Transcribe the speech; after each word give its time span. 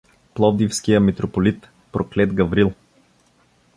(Пловдивския 0.33 0.99
митрополит, 0.99 1.67
проклет 1.91 2.33
Гаврил). 2.33 2.73